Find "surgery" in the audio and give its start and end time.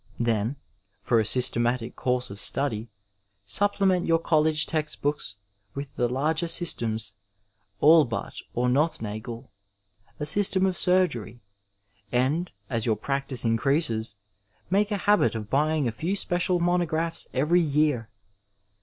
10.75-11.43